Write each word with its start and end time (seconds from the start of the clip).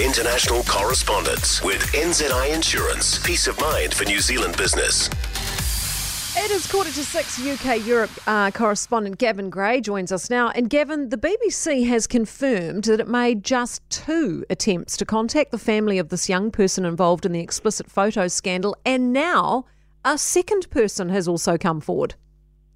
international 0.00 0.64
correspondence 0.64 1.62
with 1.62 1.80
NZI 1.92 2.52
Insurance. 2.52 3.20
Peace 3.20 3.46
of 3.46 3.60
mind 3.60 3.94
for 3.94 4.04
New 4.04 4.18
Zealand 4.18 4.56
business. 4.56 5.08
It 6.36 6.50
is 6.50 6.66
quarter 6.66 6.90
to 6.90 7.04
six. 7.04 7.40
UK 7.40 7.86
Europe 7.86 8.10
uh, 8.26 8.50
correspondent 8.50 9.18
Gavin 9.18 9.50
Grey 9.50 9.80
joins 9.80 10.10
us 10.10 10.28
now. 10.28 10.48
And 10.48 10.68
Gavin, 10.68 11.10
the 11.10 11.16
BBC 11.16 11.86
has 11.86 12.08
confirmed 12.08 12.84
that 12.84 12.98
it 12.98 13.06
made 13.06 13.44
just 13.44 13.88
two 13.88 14.44
attempts 14.50 14.96
to 14.96 15.04
contact 15.04 15.52
the 15.52 15.58
family 15.58 15.98
of 15.98 16.08
this 16.08 16.28
young 16.28 16.50
person 16.50 16.84
involved 16.84 17.24
in 17.24 17.30
the 17.30 17.40
explicit 17.40 17.88
photos 17.88 18.34
scandal, 18.34 18.76
and 18.84 19.12
now 19.12 19.64
a 20.04 20.18
second 20.18 20.68
person 20.70 21.08
has 21.10 21.28
also 21.28 21.56
come 21.56 21.80
forward. 21.80 22.16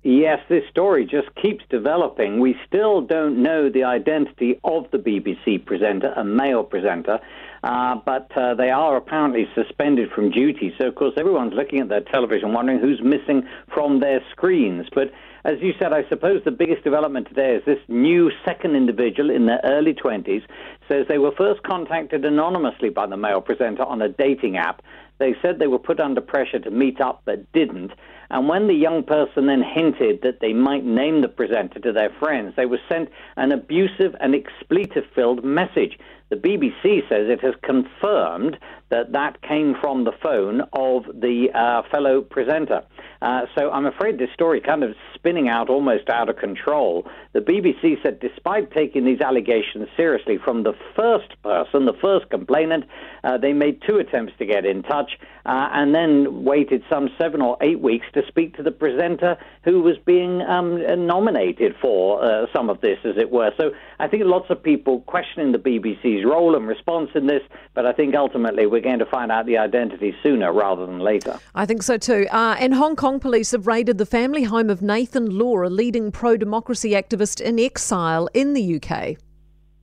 Yes, 0.05 0.39
this 0.49 0.63
story 0.71 1.05
just 1.05 1.29
keeps 1.35 1.65
developing. 1.71 2.39
We 2.39 2.55
still 2.67 3.01
don't 3.01 3.43
know 3.43 3.69
the 3.69 3.83
identity 3.83 4.61
of 4.63 4.89
the 4.93 4.99
BBC 4.99 5.67
presenter, 5.67 6.13
a 6.13 6.23
male 6.23 6.63
presenter, 6.63 7.19
uh, 7.65 7.97
but 8.07 8.31
uh, 8.37 8.55
they 8.55 8.71
are 8.71 8.97
apparently 8.97 9.49
suspended 9.57 10.11
from 10.13 10.31
duty. 10.31 10.73
So, 10.79 10.87
of 10.87 10.95
course, 10.95 11.15
everyone's 11.17 11.55
looking 11.55 11.81
at 11.81 11.89
their 11.89 12.03
television 12.03 12.53
wondering 12.53 12.79
who's 12.79 13.03
missing 13.03 13.49
from 13.75 13.99
their 13.99 14.21
screens. 14.31 14.87
But 14.95 15.13
as 15.45 15.55
you 15.61 15.73
said, 15.81 15.93
I 15.93 16.09
suppose 16.09 16.43
the 16.45 16.53
biggest 16.53 16.85
development 16.85 17.27
today 17.27 17.57
is 17.57 17.65
this 17.65 17.81
new 17.89 18.31
second 18.45 18.77
individual 18.77 19.31
in 19.31 19.47
their 19.47 19.61
early 19.65 19.95
20s 19.95 20.43
says 20.89 21.07
they 21.09 21.19
were 21.19 21.33
first 21.33 21.63
contacted 21.65 22.25
anonymously 22.25 22.91
by 22.91 23.07
the 23.07 23.17
male 23.17 23.41
presenter 23.41 23.83
on 23.83 24.01
a 24.01 24.09
dating 24.09 24.57
app. 24.57 24.81
They 25.19 25.35
said 25.43 25.59
they 25.59 25.67
were 25.67 25.79
put 25.79 26.01
under 26.01 26.21
pressure 26.21 26.59
to 26.61 26.71
meet 26.71 27.01
up 27.01 27.23
but 27.25 27.51
didn't. 27.53 27.93
And 28.31 28.49
when 28.49 28.67
the 28.67 28.75
young 28.75 29.03
person 29.03 29.47
then 29.47 29.63
hinted 29.63 30.23
that 30.23 30.41
they 30.41 30.53
might 30.53 30.85
name 30.85 31.23
the 31.23 31.29
presenter 31.29 31.81
to 31.81 31.93
their 31.93 32.11
friends, 32.19 32.55
they 32.57 32.67
were 32.67 32.81
sent 32.89 33.09
an 33.37 33.53
abusive 33.53 34.15
and 34.21 34.35
expletive 34.35 35.05
filled 35.15 35.45
message. 35.45 35.99
The 36.29 36.37
BBC 36.37 37.09
says 37.09 37.29
it 37.29 37.41
has 37.41 37.55
confirmed 37.63 38.59
that 38.91 39.13
that 39.13 39.41
came 39.41 39.75
from 39.81 40.05
the 40.05 40.13
phone 40.13 40.61
of 40.73 41.05
the 41.07 41.49
uh, 41.55 41.83
fellow 41.91 42.21
presenter. 42.21 42.83
Uh, 43.21 43.43
so 43.57 43.71
I'm 43.71 43.87
afraid 43.87 44.19
this 44.19 44.31
story 44.33 44.61
kind 44.61 44.83
of 44.85 44.95
spinning 45.15 45.49
out 45.49 45.69
almost 45.69 46.09
out 46.09 46.29
of 46.29 46.37
control. 46.37 47.07
The 47.33 47.41
BBC 47.41 48.03
said 48.03 48.21
despite 48.21 48.71
taking 48.73 49.05
these 49.05 49.21
allegations 49.21 49.89
seriously 49.97 50.39
from 50.39 50.63
the 50.63 50.75
first 50.95 51.41
person, 51.43 51.85
the 51.85 51.97
first 52.01 52.31
complainant, 52.31 52.85
uh, 53.25 53.39
they 53.39 53.53
made 53.53 53.83
two 53.87 53.99
attempts 53.99 54.35
to 54.39 54.47
get 54.47 54.65
in 54.65 54.83
touch 54.83 55.19
uh, 55.47 55.69
and 55.73 55.95
then 55.95 56.45
waited 56.45 56.83
some 56.89 57.09
seven 57.19 57.41
or 57.41 57.57
eight 57.61 57.81
weeks 57.81 58.07
to 58.15 58.23
speak 58.29 58.57
to 58.57 58.63
the 58.63 58.71
presenter 58.71 59.37
who 59.65 59.81
was 59.81 59.97
being 60.05 60.43
um, 60.43 60.79
nominated 61.07 61.75
for 61.81 62.23
uh, 62.23 62.47
some 62.53 62.71
of 62.71 62.81
this, 62.81 62.99
as 63.05 63.17
it 63.17 63.31
were. 63.31 63.53
So 63.57 63.73
I 63.99 64.09
think 64.09 64.25
lots 64.27 64.51
of 64.51 64.63
people 64.63 65.01
questioning 65.03 65.53
the 65.53 65.59
BBC's 65.59 66.25
role 66.25 66.55
and 66.55 66.67
response 66.69 67.11
in 67.15 67.27
this, 67.27 67.43
but 67.75 67.87
I 67.87 67.93
think 67.93 68.15
ultimately 68.15 68.67
we're 68.67 68.81
going 68.81 68.99
to 68.99 69.07
find 69.07 69.33
out 69.33 69.47
the 69.47 69.59
identity 69.59 70.15
sooner 70.23 70.53
rather 70.53 70.87
than 70.87 71.01
later. 71.01 71.39
I 71.55 71.67
think 71.67 71.83
so 71.83 71.97
too. 71.97 72.27
Uh, 72.31 72.57
and 72.59 72.75
Hong 72.75 72.95
Kong 73.09 73.21
police 73.21 73.53
have 73.53 73.67
raided 73.67 73.97
the 73.97 74.05
family 74.05 74.43
home 74.43 74.69
of 74.69 74.83
Nathan 74.83 75.39
Law, 75.39 75.65
a 75.65 75.71
leading 75.71 76.13
pro 76.13 76.37
democracy 76.37 76.91
activist 76.91 77.41
in 77.41 77.59
exile 77.59 78.29
in 78.35 78.53
the 78.53 78.77
UK. 78.77 79.17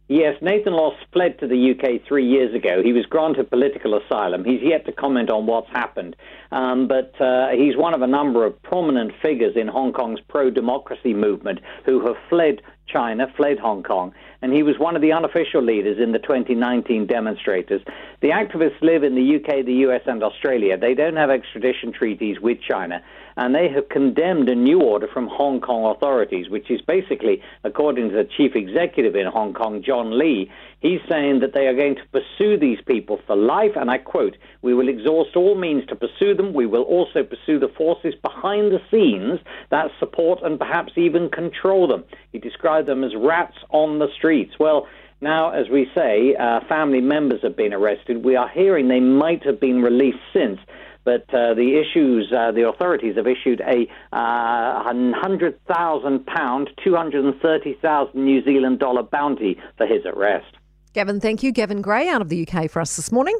Yes, 0.07 0.35
Nathan 0.43 0.73
Law 0.73 0.91
fled 1.11 1.39
to 1.39 1.47
the 1.47 1.71
UK 1.71 2.07
three 2.07 2.23
years 2.23 2.53
ago. 2.53 2.83
He 2.83 2.93
was 2.93 3.07
granted 3.07 3.49
political 3.49 3.97
asylum. 3.97 4.45
He's 4.45 4.61
yet 4.61 4.85
to 4.85 4.91
comment 4.91 5.31
on 5.31 5.47
what's 5.47 5.71
happened, 5.71 6.15
um, 6.51 6.87
but 6.87 7.19
uh, 7.19 7.47
he's 7.57 7.75
one 7.75 7.95
of 7.95 8.03
a 8.03 8.07
number 8.07 8.45
of 8.45 8.61
prominent 8.61 9.11
figures 9.23 9.55
in 9.55 9.67
Hong 9.67 9.91
Kong's 9.91 10.19
pro 10.27 10.51
democracy 10.51 11.15
movement 11.15 11.61
who 11.83 12.05
have 12.05 12.17
fled 12.29 12.61
China, 12.85 13.25
fled 13.35 13.57
Hong 13.57 13.81
Kong, 13.81 14.13
and 14.41 14.53
he 14.53 14.63
was 14.63 14.77
one 14.77 14.95
of 14.95 15.01
the 15.01 15.11
unofficial 15.11 15.61
leaders 15.61 15.97
in 15.99 16.11
the 16.11 16.19
2019 16.19 17.07
demonstrators. 17.07 17.81
The 18.21 18.29
activists 18.29 18.81
live 18.81 19.03
in 19.03 19.15
the 19.15 19.35
UK, 19.35 19.65
the 19.65 19.85
US, 19.87 20.01
and 20.05 20.23
Australia. 20.23 20.77
They 20.77 20.93
don't 20.93 21.15
have 21.15 21.29
extradition 21.29 21.91
treaties 21.91 22.39
with 22.39 22.59
China, 22.61 23.01
and 23.37 23.53
they 23.53 23.67
have 23.69 23.89
condemned 23.89 24.49
a 24.49 24.55
new 24.55 24.81
order 24.81 25.07
from 25.07 25.27
Hong 25.27 25.61
Kong 25.61 25.85
authorities, 25.95 26.49
which 26.49 26.71
is 26.71 26.81
basically, 26.81 27.41
according 27.63 28.09
to 28.09 28.15
the 28.15 28.29
chief 28.37 28.55
executive 28.55 29.15
in 29.15 29.27
Hong 29.27 29.53
Kong, 29.53 29.83
John 29.83 30.17
Lee, 30.17 30.51
he's 30.79 31.01
saying 31.09 31.39
that 31.39 31.53
they 31.53 31.67
are 31.67 31.75
going 31.75 31.95
to 31.95 32.05
pursue 32.11 32.57
these 32.57 32.79
people 32.85 33.19
for 33.25 33.35
life, 33.35 33.71
and 33.75 33.89
I 33.89 33.97
quote, 33.97 34.37
We 34.61 34.73
will 34.73 34.87
exhaust 34.87 35.35
all 35.35 35.55
means 35.55 35.85
to 35.87 35.95
pursue 35.95 36.35
them. 36.35 36.53
We 36.53 36.65
will 36.65 36.83
also 36.83 37.23
pursue 37.23 37.59
the 37.59 37.71
forces 37.75 38.13
behind 38.21 38.71
the 38.71 38.81
scenes 38.91 39.39
that 39.69 39.91
support 39.99 40.39
and 40.43 40.59
perhaps 40.59 40.93
even 40.95 41.29
control 41.29 41.87
them. 41.87 42.03
He 42.35 42.39
described 42.39 42.85
them 42.89 43.05
as 43.05 43.15
rats 43.15 43.55
on 43.69 43.99
the 43.99 44.07
streets. 44.13 44.55
Well, 44.59 44.87
now, 45.21 45.51
as 45.51 45.69
we 45.69 45.89
say, 45.95 46.35
uh, 46.35 46.59
family 46.67 46.99
members 46.99 47.39
have 47.43 47.55
been 47.55 47.73
arrested. 47.73 48.25
We 48.25 48.35
are 48.35 48.49
hearing 48.49 48.89
they 48.89 48.99
might 48.99 49.45
have 49.45 49.57
been 49.61 49.81
released 49.81 50.19
since. 50.33 50.59
But 51.05 51.33
uh, 51.33 51.53
the 51.53 51.79
issues, 51.79 52.33
uh, 52.33 52.51
the 52.51 52.67
authorities 52.67 53.15
have 53.15 53.25
issued 53.25 53.61
a 53.61 53.87
uh, 54.11 54.83
hundred 54.83 55.57
thousand 55.65 56.25
pound, 56.25 56.71
two 56.83 56.93
hundred 56.93 57.23
and 57.23 57.39
thirty 57.39 57.77
thousand 57.81 58.25
New 58.25 58.43
Zealand 58.43 58.79
dollar 58.79 59.03
bounty 59.03 59.57
for 59.77 59.87
his 59.87 60.05
arrest. 60.05 60.57
Gavin, 60.91 61.21
thank 61.21 61.41
you. 61.41 61.53
Gavin 61.53 61.81
Grey 61.81 62.09
out 62.09 62.21
of 62.21 62.27
the 62.27 62.45
UK 62.45 62.69
for 62.69 62.81
us 62.81 62.97
this 62.97 63.13
morning. 63.13 63.39